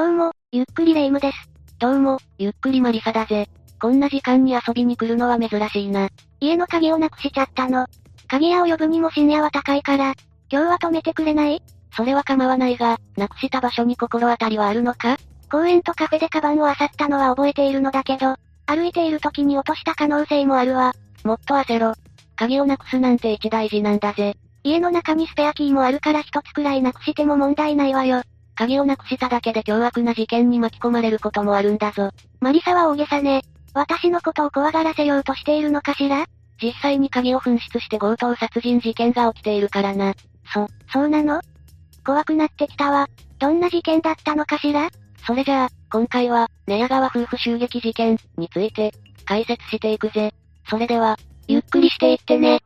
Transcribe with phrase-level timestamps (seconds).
[0.00, 1.50] どうも、ゆっくりレ夢ムです。
[1.78, 3.50] どうも、ゆっくりマリサだぜ。
[3.78, 6.08] こんな時間に遊びに来るのは珍しいな。
[6.40, 7.86] 家の鍵をなくしちゃったの。
[8.26, 10.14] 鍵屋を呼ぶにも深夜は高いから、
[10.50, 11.62] 今日は止めてくれない？
[11.94, 15.18] それは構わないが、なくした場所に心当たりはあるのか？
[15.52, 20.94] 公園とカフェでカバンを漁ったのは覚えているのだけど、歩いている時に落とした可能性もあるわ。
[21.24, 21.92] もっと焦ろ。
[22.36, 24.34] 鍵をなくすなんて一大事なんだぜ。
[24.64, 28.22] 家の中にスペアキーもあるから一つくらいなくしても問題ないわよ。
[28.60, 32.10] 鍵をなくしただけで凶悪な事件に巻き込まれることもあるんだぞ。
[32.40, 33.40] マリサは大げさね。
[33.72, 36.26] 私のことを怖がらせようとしているのかしら？
[36.62, 40.12] 実際に鍵を紛失して強盗殺人事件が起きているからな。
[40.52, 41.40] そ、そうなの？
[42.04, 43.08] 怖くなってきたわ。
[43.38, 44.90] どんな事件だったのかしら？
[45.26, 48.92] それじゃあ、今回は、寝屋川夫婦襲撃事件について、
[49.24, 50.34] 解説していくぜ。
[50.68, 51.16] それでは、
[51.48, 52.60] ゆっくりしていってね。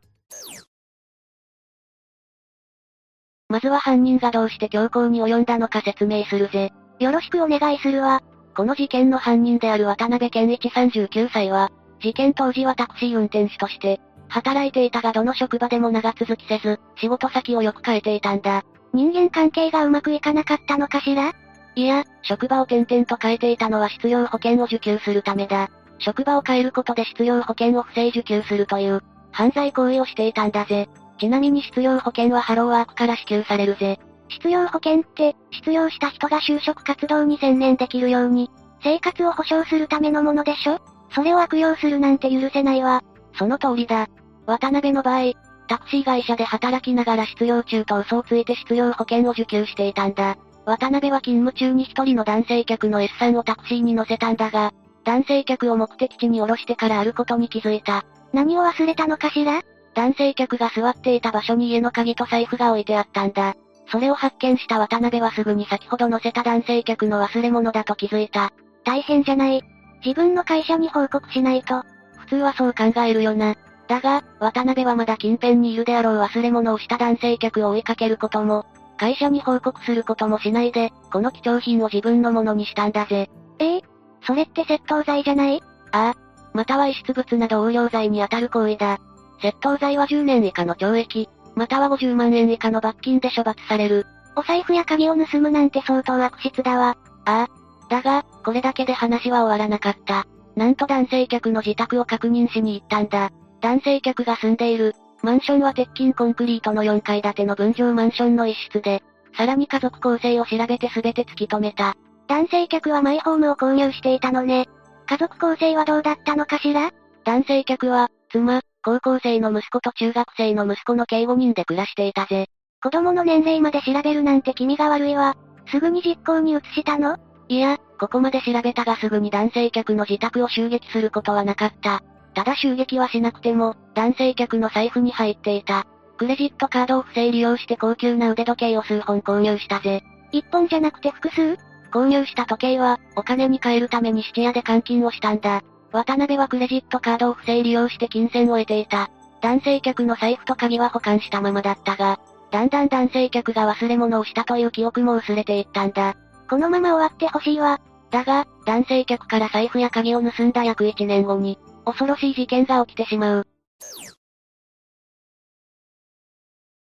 [3.55, 6.73] まずは犯人がどうして強行に及んだのか説明するぜ。
[6.99, 8.21] よろしくお願いするわ。
[8.53, 18.65] この事件の犯人である渡辺健一39歳は、事件当時はタクシー運転手として、働いていたがどの職場でも長続きせず、仕事先をよく変えていたんだ。
[18.91, 21.31] 人間関係がうまくいかなかったのかしら？
[21.75, 25.69] いや、職場を転々と変えていたのは失業保険を受給するためだ。
[25.99, 30.89] 職場を変えることで失業保険を不正受給するという、犯罪行為をしていたんだぜ。
[31.19, 33.99] ちなみに失業保険はハローワークから支給されるぜ。
[34.27, 38.49] 失業保険って、失業した人が就職活動に専念できるように、
[38.83, 40.79] 生活を保障するためのものでしょ？
[41.11, 43.03] それを悪用するなんて許せないわ。
[43.37, 44.07] その通りだ。
[44.45, 45.33] 渡辺の場合、
[45.67, 50.37] タクシー会社で働きながら失業中と嘘をついて失業保険を受給していたんだ。
[50.65, 58.03] 渡辺は勤務中に一人の男性客の S さんをタクシーに乗せたんだが、男性客を目的地に降ろしてからあることに気づいた。
[58.33, 59.61] 何を忘れたのかしら？
[59.95, 63.55] 男性客が座っていた場所に家の鍵と財布が置いてあったんだ。
[63.91, 68.51] それを発見した渡辺はすぐに先ほど乗せた男性客の忘れ物だと気づいた。
[68.83, 69.63] 大変じゃない。
[70.03, 71.83] 自分の会社に報告しないと。
[72.17, 73.55] 普通はそう考えるよな。
[73.87, 78.65] だが、渡辺はまだ近辺にいるであろう忘れ物をした男性客を追いかけることも、
[78.97, 83.29] 会社に報告することもしないで、この貴重品を自分のものにしたんだぜ。
[83.59, 83.81] ええ？
[84.25, 85.61] それって窃盗罪じゃない？
[85.91, 86.15] ああ。
[86.53, 88.99] または遺失物など横領罪に当たる行為だ。
[89.41, 94.05] 窃盗罪は10年以下の懲役、または50万円以下の罰金で処罰される。
[94.35, 96.97] お財布や鍵を盗むなんて相当悪質だわ。
[97.25, 97.89] ああ。
[97.89, 100.25] だが、これだけで話は終わらなかった。
[100.55, 103.31] なんと男性客の自宅を確認しに行ったんだ。
[103.61, 109.03] 男性客が住んでいる、マンションは鉄筋コンクリートの4階建ての分譲マンションの一室で、
[109.37, 111.95] さらに家族構成を調べて全て突き止めた。
[112.27, 114.67] 男性客はマイホームを購入していたのね。
[115.07, 116.91] 家族構成はどうだったのかしら？
[117.23, 122.49] 男性客は、妻、高校生の息子と中学生の息子の計5人で暮らしていたぜ。
[122.83, 125.35] 子供の年齢まで調べるなんて気味が悪いわ。
[125.71, 127.17] すぐに実行に移したの？
[127.47, 132.03] いや、ここまで調べたがすぐに男性客の自宅を襲撃することはなかった。
[132.35, 135.87] ただ襲撃はしなくても、男性客の財布に入っていた。
[136.17, 140.03] クレジットカードを不正利用して高級な腕時計を数本購入したぜ。
[140.31, 141.57] 一本じゃなくて複数？
[141.91, 145.63] 購入した時計は、お金に換えるために質屋で換金をしたんだ。
[145.95, 149.09] 渡辺はクレジットカードを不正利用して金銭を得ていた。
[149.41, 152.19] 男性客の財布と鍵は保管したままだったが、
[152.51, 156.15] だんだん男性客が忘れ物をしたという記憶も薄れていったんだ。
[156.49, 157.79] このまま終わってほしいわ。
[158.11, 163.47] だが、男性客から財布や鍵を盗んだ約1年後に、恐ろしい事件が起きてしまう。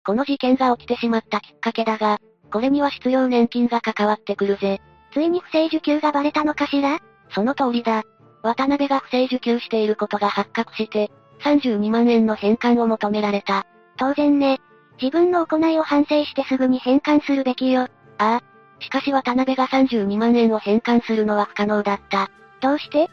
[0.05, 2.19] この事件が起きてしまったきっかけだが、
[2.51, 4.81] これには失業年金が関わってくるぜ。
[5.13, 6.99] ついに不正受給がバレたのかしら？
[7.31, 8.05] その通りだ。
[8.43, 11.11] 渡辺が不正受給していることが発覚して、
[11.41, 13.67] 32万円の返還を求められた。
[13.97, 14.61] 当然ね。
[15.01, 17.83] 自分の行いを反省してすぐに返還するべきよ。
[17.83, 17.89] あ
[18.19, 18.43] あ。
[18.81, 22.31] しかし渡辺が32万円を返還するのは不可能だった。
[22.61, 23.09] どうして？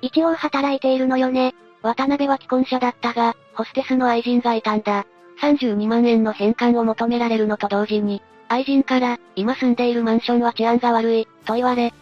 [0.00, 1.54] 一応働いているのよね。
[1.82, 5.06] 渡辺は既婚者だったが、ホステスの愛人がいたんだ。
[5.40, 11.92] 32万円の返還を求められるのと同時に、愛人から、今住んでいるマンションは治安が悪い、と言われ、引っ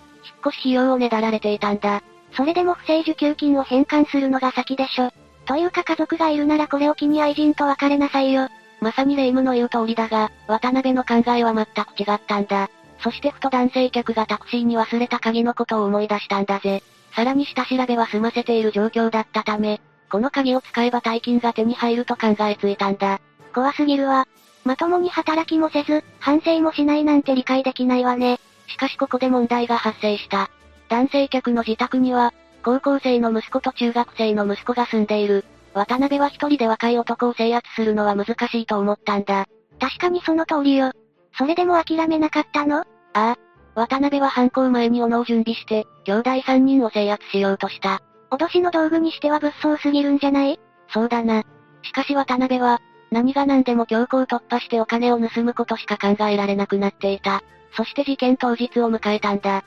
[0.47, 2.03] 越し費用をねだられていたんだ。
[2.32, 5.10] それでも不正受給金を返還するのが先でしょ。
[5.47, 8.48] というか家族がいるならこれを機に愛人と別れなさいよ。
[8.80, 12.71] まさに霊夢の言う通りだが、渡辺の考えは全く違ったんだ。
[13.03, 16.82] そしてふと男性客がタクシーに忘れた鍵のことを思い出したんだぜ。
[17.15, 19.80] さらに下調べは済ませている状況だったため、
[20.10, 23.21] この鍵を使えば大金が手に入ると考えついたんだ。
[23.54, 24.26] 怖すぎるわ。
[24.65, 28.38] まともに働きもせず、反省もしないなんて理解できないわね。
[28.66, 30.50] しかしここで問題が発生した。
[30.91, 32.34] 男性客の自宅には、
[32.65, 35.45] 高校生の息子と中学生の息子が住んでいる。
[35.72, 39.47] 渡辺は一人で若い男を制圧するのは難しいと思ったんだ。
[39.78, 40.91] 確かにその通りよ。
[41.39, 42.81] それでも諦めなかったの？
[42.81, 42.84] あ
[43.15, 43.37] あ。
[43.77, 48.03] 渡辺は犯行前に斧を準備して、兄弟3人を制圧しようとした。
[48.33, 50.59] 脅しの道具にしては物騒すぎるんじゃない？
[50.89, 51.45] そうだな。
[51.83, 52.81] しかし渡辺は、
[53.13, 57.43] 何が何でも強行突破してお金を盗むことしか考えられなくなっていた。
[57.77, 59.65] そして事件当日を迎えたんだ。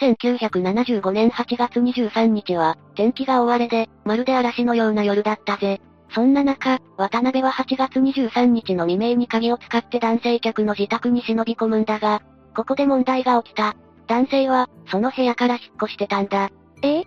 [0.00, 5.80] 1975年8月23日は、天気が大荒れで、まるで嵐のような夜だったぜ。
[6.10, 12.22] そんな中、渡辺は8月23日の未明に鍵を使って男性客の自宅に忍び込むんだが、
[12.54, 13.76] ここで問題が起きた。
[14.06, 16.50] 男性は、その部屋から引っ越してたんだ。
[16.82, 17.00] え？
[17.00, 17.04] え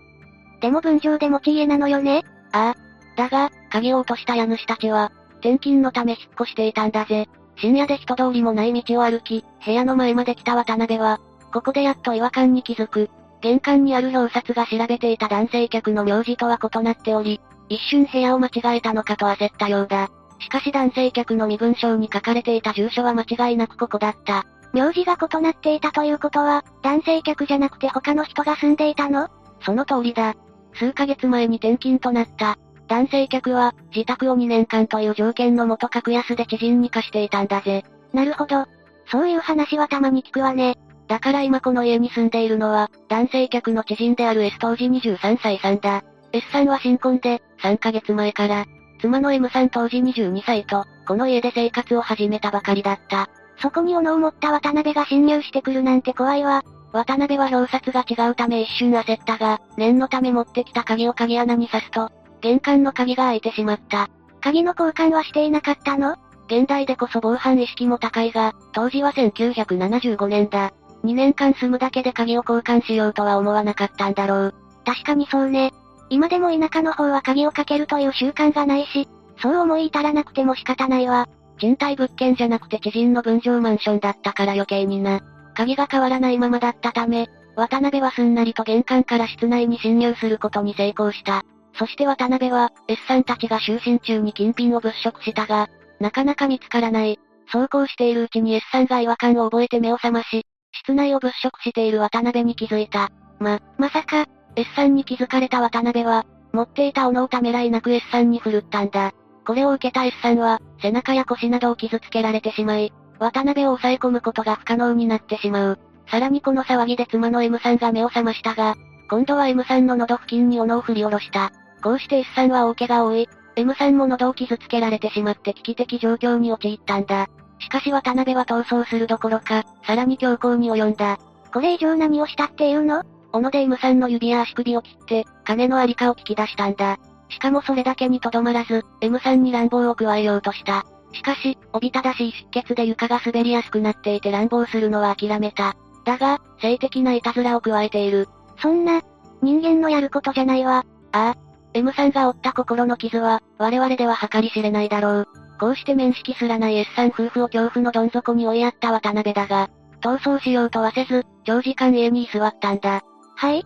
[0.60, 2.22] でも分譲で持ち家なのよね？
[2.52, 3.16] ああ。
[3.16, 7.26] だが、鍵を落とした家主たちは、転勤のため引っ越していたんだぜ。
[7.56, 11.20] 深夜で人通りもない道を歩き、部屋の前まで来た渡辺は、
[11.52, 13.10] ここでやっと違和感に気づく。
[13.40, 20.10] 玄関にある表札が調べていた男性客の名字とは異なっており、一瞬部屋を間違えたのかと焦ったようだ。
[20.38, 24.44] しかし男性客の身分証に書かれていた住所は間違いなくここだった。
[24.72, 29.28] 名字が異なっていたということは、男性客じゃなくて他の人が住んでいたの？
[29.60, 30.34] その通りだ。
[30.74, 32.58] 数ヶ月前に転勤となった。
[32.88, 37.84] 男性客は、自宅を2年間という条件のもと格安で知人に貸していたんだぜ。
[38.12, 38.66] なるほど。
[39.10, 40.76] そういう話はたまに聞くわね。
[41.12, 46.02] だから今この家に住んでいるのは、男性客の知人である S 当時23歳さんだ。
[46.32, 48.64] S さんは新婚で、3ヶ月前から、
[48.98, 53.28] 妻の M さん当時22歳と、この家で生活を始めたばかりだった。
[53.58, 56.64] そこに斧を持った渡辺が侵入してくるなんて怖いわ。
[56.94, 62.10] 渡辺は表札が違うため一瞬焦ったが、念のため持ってきた鍵を鍵穴に刺すと、
[62.40, 64.08] 玄関の鍵が開いてしまった。
[64.40, 66.16] 鍵の交換はしていなかったの？
[66.46, 70.72] 現代でこそ防犯意識も高いが、当時は1975年だ。
[71.04, 74.54] 2年間住むだけで鍵を交換しようとは思わなかったんだろう。
[74.84, 75.72] 確かにそうね。
[76.10, 79.08] 今でも田舎の方は鍵をかけるという習慣がないし、
[79.40, 81.28] そう思い至らなくても仕方ないわ。
[81.58, 85.20] 賃貸物件じゃなくて知人の分譲マンションだったから余計にな。
[85.54, 91.44] 鍵が変わらないままだったため、渡辺はすんなりと玄関から室内に侵入することに成功した。
[91.78, 95.68] そして渡辺は、S さんたちが就寝中に金品を物色したが、
[96.00, 97.18] なかなか見つからない。
[97.50, 100.44] そうこうしているうちに S さんが違和感を覚えて目を覚まし、
[100.82, 103.10] 室内を物色している渡辺に気づいた。
[103.38, 104.26] ま、まさか、
[104.56, 109.12] S さんに気づかれた渡辺は、持っていた斧をためらいなく S さんに振るったんだ。
[109.46, 115.78] これを受けた S さんは、背中や腰などを傷つけられてしまい、渡辺を抑え込むことが不可能になってしまう。
[116.10, 118.74] さらにこの騒ぎで妻の M さんが目を覚ましたが、
[119.08, 121.52] 今度は M さんの喉付近に斧を振り下ろした。
[121.82, 127.28] こうして S さんは大怪我を負い、M さんも喉を傷つけられてしまって危機的状況に陥ったんだ。
[127.62, 131.18] しかし渡辺は逃走するどころか、さらに強行に及んだ。
[131.52, 133.04] これ以上何をしたっていうの？
[133.32, 136.98] 斧で M さんの指や足首を切って、金のありかを聞き出したんだ。
[137.28, 140.84] しかもそれだけにとどまらず、M さんに乱暴を加えようとした。
[141.12, 145.76] しかし、おびただしい出血で床が滑りやすくなっていて乱暴するのは諦めた。
[146.04, 148.28] だが、性的ないたずらを加えている。
[148.60, 149.02] そんな、
[149.40, 150.84] 人間のやることじゃないわ。
[151.12, 151.36] ああ。
[151.74, 155.28] M さんが負った心の傷は、我々では計り知れないだろう。
[155.62, 159.70] こうして面識すらない S さん夫婦を恐怖のどん底に追いやった渡辺だが、
[160.00, 163.00] 逃走しようとはせず、長時間家に居座ったんだ。
[163.36, 163.64] はい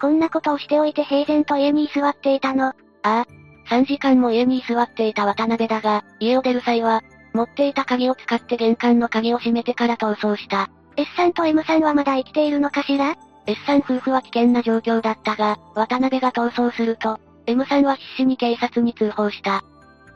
[0.00, 2.68] こんなことをしておいて平然と家に居座っていたの。
[2.68, 2.72] あ
[3.02, 3.26] あ。
[3.68, 7.02] 3時間も家に居座っていた渡辺だが、家を出る際は、
[7.34, 10.70] 持っていた鍵を使って玄関の鍵を閉めてから逃走した。
[10.96, 19.62] S さんと M さんはまだ生きているのかしら ?S さん夫婦は危険な状況だったが、渡辺が逃走すると、M さんは必死に警察に通報した。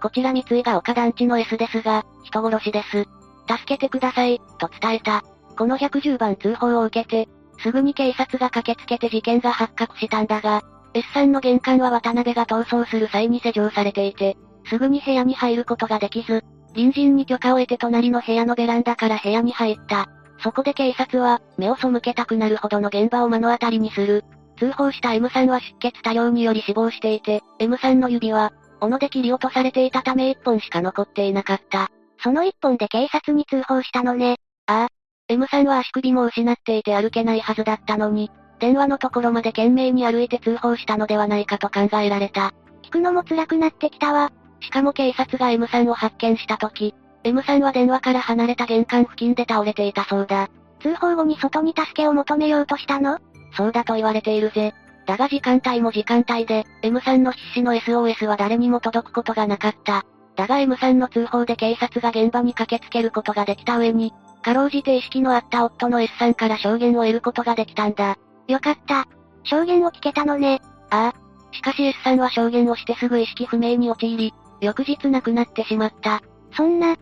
[0.00, 3.06] こちら三井が丘団地の S ですが、人殺しです。
[3.48, 5.22] 助けてください、と伝えた。
[5.56, 7.28] この110番通報を受けて、
[7.62, 10.62] すぐに警察が駆けつけて事件が発覚したんだが、
[10.94, 14.36] S さんの玄関は渡辺が逃走する際に施錠されていて、
[14.68, 16.42] すぐに部屋に入ることができず、
[16.74, 20.08] 隣人に許可を得て隣の部屋のベランダから部屋に入った。
[20.42, 24.24] そこで警察は、目を背けたくなるほどの現場を目の当たりにする。
[24.58, 31.88] 通報した M さんは出血多量により死亡していて、M さんの指は、斧で切り落とされていたため一本しか残っていなかった。
[32.22, 34.36] その一本で警察に通報したのね。
[34.66, 34.88] ああ。
[35.28, 42.52] M さんは足首も失っていて歩けないはずだったのに、電話のところまで懸命に歩いて通報したのではないかと考えられた。
[42.82, 44.32] 聞くのも辛くなってきたわ。
[44.60, 46.94] しかも警察が M さんを発見した時、
[47.24, 50.48] M さんは電話から離れた玄関付近で倒れていたそうだ。
[50.80, 53.18] 通報後に外に助けを求めようとしたの
[53.52, 54.74] そうだと言われているぜ。
[55.06, 60.04] だが時間帯も時間帯で、M さんの必死の SOS は誰にも届くことがなかった。
[60.36, 68.16] だが M さんの通報で警察が現場に駆けつけることができた上に、かろうじて意識のあった夫の S さんから証言を得ることができたんだ。
[68.46, 69.06] よかった。
[69.44, 70.60] 証言を聞けたのね。
[70.90, 71.54] ああ。
[71.54, 76.22] しかし S さんは証言をしてすぐ意識不明に陥り、翌日亡くなってしまった。
[76.56, 76.96] そんな。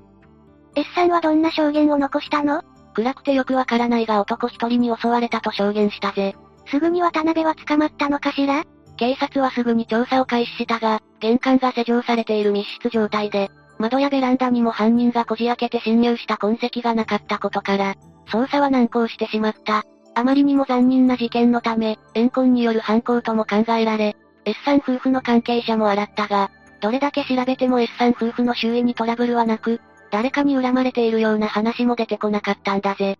[0.75, 2.62] S さんはどんな証言を残したの？
[2.95, 6.35] 暗くてよくわからないが男一人に襲われたと証言したぜ。
[6.70, 8.64] すぐに渡辺は捕まったのかしら？
[8.96, 17.94] 警察はすぐに調査を開始したが、玄関が施錠されている密室状態で、窓やベランダにも犯人がこじ開けて侵入した痕跡がなかったことから、
[18.26, 19.84] 捜査は難航してしまった。
[20.14, 33.16] あまりにも残忍な事件のため、怨恨による犯行とも考えられ、S さん夫婦の関係者も洗ったが、どれだけ調べても S さん夫婦の周囲にトラブルはなく、誰かに恨まれているような話も出てこなかったんだぜ。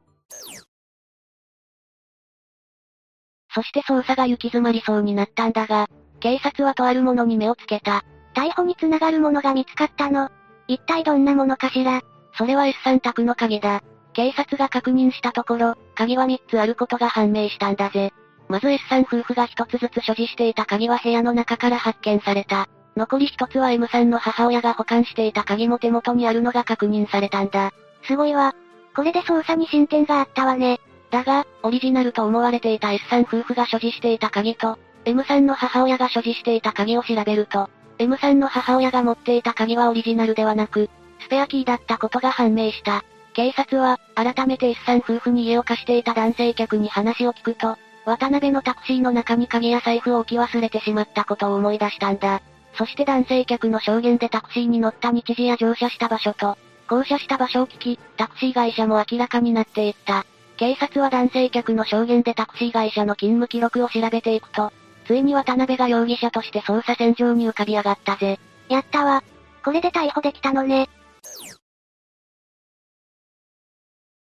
[3.59, 5.89] そして捜査が行き詰まりそうになったんだが、
[6.21, 8.05] 警察はとあるものに目をつけた。
[8.33, 10.31] 逮捕につながるものが見つかったの。
[10.69, 12.03] 一体どんなものかしら
[12.37, 13.83] それは S さん宅の鍵だ。
[14.13, 18.13] 警察が確認したところ、鍵は3つあることが判明したんだぜ。
[18.49, 22.69] まず S さん夫婦が1つずつ所持していた鍵は部屋の中から発見された。
[22.97, 27.73] 残り1つは M さんの母親が保管していた鍵も手元にあるのが確認されたんだ。
[28.05, 28.55] すごいわ。
[28.95, 30.79] これで捜査に進展があったわね。
[31.11, 43.05] だが、オリジナルと思われていた S さん夫婦が所持していた鍵と、M さんの母親が所持していた鍵を調べると、M さんの母親が持っていた鍵はオリジナルではなく、スペアキーだったことが判明した。
[43.33, 52.43] 警察は、改めて S さん夫婦に家を貸していた男性客に話を聞くと、渡辺のタクシーの中に鍵や財布を置き忘れてしまったことを思い出したんだ。
[52.75, 56.57] そして男性客の証言でタクシーに乗った日時や乗車した場所と、
[56.89, 60.25] 降車した場所を聞き、タクシー会社も明らかになっていった。
[60.59, 64.73] 警察は男性客の証言でタクシー会社の勤務記録を調べていくと、
[65.07, 68.41] ついに渡辺が容疑者として捜査線上に浮かび上がったぜ。
[68.69, 69.23] やったわ。
[69.65, 70.89] これで逮捕できたのね。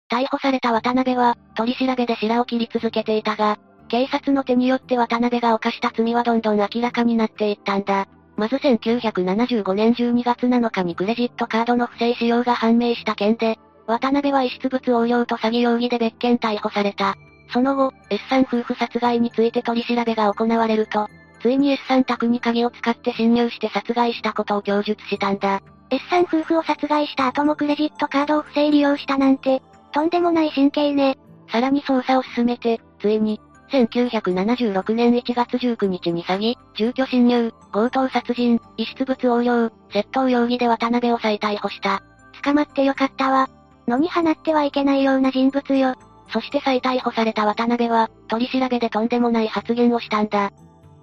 [0.09, 8.07] 逮捕された渡辺は、取り調べで白を切り続けていたが、警察の手によって渡辺が犯した罪はどんどん明らかになっていったんだ。
[8.37, 17.15] まず1975年12月7日にクレジットカードの不正使用が判明した件で、渡辺は遺失物横領と詐欺容疑で別件逮捕された。
[17.51, 21.07] その後、S さん夫婦殺害について取り調べが行われると、
[21.41, 25.61] ついに S さん宅に鍵を使って侵入して殺害したことを供述したんだ。
[25.89, 29.61] S さん夫婦を殺害した後もクレジットカードを不正利用したなんて、
[29.91, 31.17] とんでもない神経ね。
[31.51, 33.39] さらに捜査を進めて、ついに、
[33.71, 42.01] 1976年1月19日に詐欺、住居侵入、強盗殺人、遺失物横領、窃盗容疑で渡辺を再逮捕した。
[42.43, 43.49] 捕まってよかったわ。
[43.87, 45.95] 野に放ってはいけないような人物よ。
[46.29, 50.51] そして再逮捕された渡辺は、取り調べでとんでもない発言をしたんだ。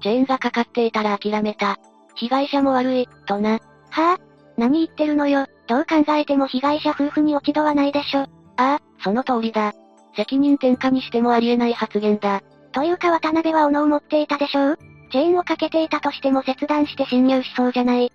[0.00, 1.78] チェーンがかかっていたら諦めた。
[2.14, 3.52] 被害者も悪い、とな。
[3.52, 4.18] はぁ、あ、
[4.56, 5.46] 何言ってるのよ。
[5.68, 8.20] どう考えても被害者夫婦に落ち度はないでしょ。
[8.20, 9.72] ああ、その通りだ。
[10.16, 12.42] 責任転嫁にしてもありえない発言だ。
[12.72, 14.78] というか渡辺は斧を持っていたでしょう
[15.10, 18.12] チェーンをかけていたとしても切断して侵入しそうじゃない。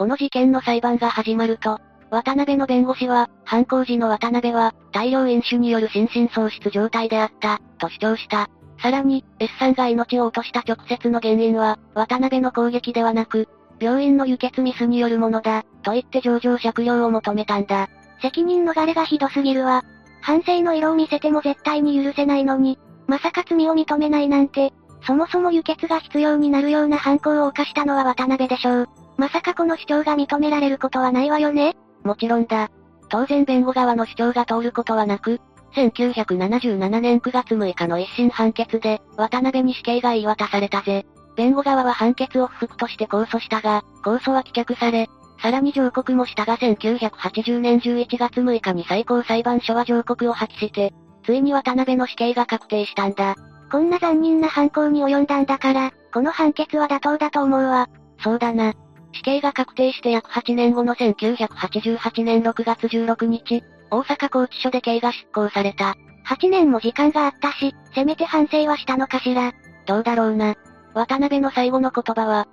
[0.00, 1.78] この事件の裁判が始まると、
[2.10, 8.48] 渡辺の弁護士は、犯行時の渡辺は、大量飲酒による心神喪失状態であった、と主張した。
[8.80, 13.46] さらに、S さんが命を落とした直接の原因は、渡辺の攻撃ではなく、
[13.78, 17.90] 病院の輸血ミスによるものだ、と言って上場酌量を求めたんだ。
[18.22, 19.84] 責任逃れがひどすぎるわ。
[20.22, 24.72] 反省の色を見せても絶対に許せないのに、まさか罪を認めないなんて、
[25.06, 28.88] そもそも輸血が必要になるような犯行を犯したのは渡辺でしょう。
[29.20, 32.70] まさかこの主張が認められることはないわよねもちろんだ。
[33.10, 35.42] 当然弁護側の主張が通ることはなく、
[35.74, 41.04] 1977年9月6日の一審判決で、渡辺に死刑が言い渡されたぜ。
[41.36, 45.10] 弁護側は判決を不服として控訴したが、控訴は棄却され、
[45.42, 53.34] さらに上告もしたが1980年11月6日に最高裁判所は上告を破棄して、ついに渡辺の死刑が確定したんだ。
[53.70, 57.90] こんな残忍な犯行に及んだんだから、この判決は妥当だと思うわ。
[58.22, 58.72] そうだな。
[59.12, 65.96] 死刑が確定して約8年後の1988年6月16日、大阪拘置所で刑が執行された。
[66.26, 69.52] 8年も時間があったし、せめて反省はしたのかしら。
[69.86, 70.54] どうだろうな。
[70.94, 72.46] 渡辺の最後の言葉は、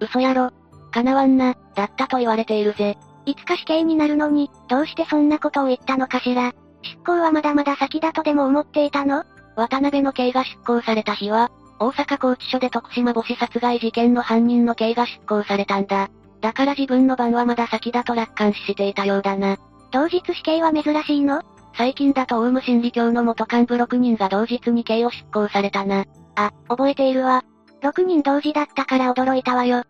[0.00, 0.50] 嘘やろ。
[0.90, 2.98] 叶わんな、だったと言われているぜ。
[3.24, 6.52] いつか死刑になるのに、どうしてそんなことを言ったのかしら。
[6.82, 9.24] 執行はまだまだ先だとでも思っていたの？
[9.56, 16.10] 渡辺の刑が執行された日は、大阪拘置所で徳島母子殺害事件の犯人の刑が執行されたんだ。
[16.40, 19.58] だから自分の番はまだ先だと楽観視していたようだな。
[19.90, 21.42] 同日死刑は珍しいの？
[21.74, 26.04] 最近だとオウム真理教の元幹部6人が同日に刑を執行されたな。
[26.34, 27.44] あ、覚えているわ。
[27.82, 29.82] 6人同時だったから驚いたわよ。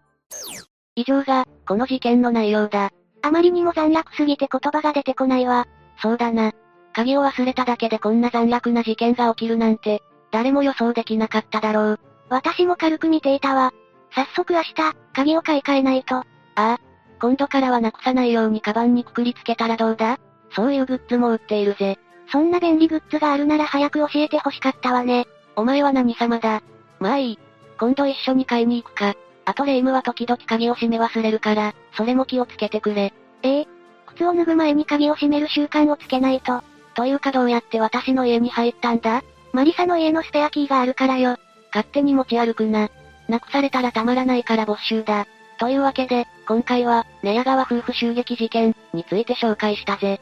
[0.95, 2.91] 以上が、この事件の内容だ。
[3.23, 5.67] あまりにも残虐すぎて言葉が出てこないわ。
[6.01, 6.53] そうだな。
[6.93, 12.01] 鍵を忘れただけでこんな残虐な事件が起きるなんて、誰も予想できなかっただろう。
[12.29, 13.73] 私も軽く見ていたわ。
[14.15, 14.75] 早速明日、
[15.12, 16.17] 鍵を買い替えないと。
[16.17, 16.25] あ
[16.57, 16.81] あ。
[17.21, 20.19] 今度からはなくさないようにカバンにくくりつけたらどうだ？
[20.51, 21.99] そういうグッズも売っているぜ。
[22.31, 25.27] そんな便利グッズがあるなら早く教えて欲しかったわね。
[25.55, 26.62] お前は何様だ？
[26.99, 27.39] まあいい。
[27.79, 29.15] 今度一緒に買いに行くか。
[29.45, 33.12] あとレイムは時々鍵を閉め忘れるから、それも気をつけてくれ。
[33.43, 33.69] ええ
[34.07, 36.62] 靴を脱ぐ前に鍵を閉める習慣をつけないと。
[36.95, 39.23] というかどうやって私の家に入ったんだ？
[39.52, 41.37] マリサの家のスペアキーがあるからよ。
[41.73, 42.90] 勝手に持ち歩くな。
[43.28, 45.26] なくされたらたまらないから没収だ。
[45.59, 50.21] というわけで、今回は、寝屋川夫婦襲撃事件について紹介したぜ。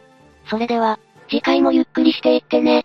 [0.49, 2.85] それでは、次回もゆっくりしていってね。